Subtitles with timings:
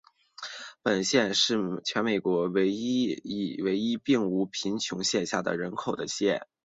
[0.81, 3.21] 本县是全美国唯一
[4.03, 6.47] 并无贫穷线下人口的县。